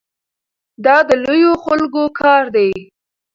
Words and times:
دا 0.85 0.97
د 1.07 1.11
لویو 1.25 1.53
خلکو 1.65 2.03
کار 2.19 2.43
دی. 2.55 2.69